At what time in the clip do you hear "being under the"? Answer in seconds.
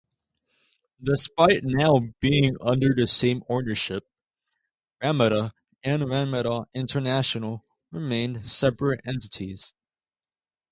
2.19-3.05